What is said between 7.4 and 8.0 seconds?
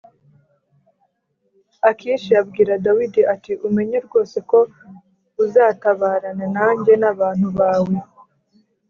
bawe